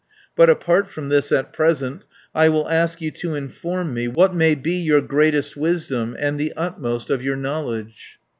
[0.35, 4.55] But apart from this at present, I will ask you to inform me What may
[4.55, 8.17] be your greatest wisdom; And the utmost of your knowledge?"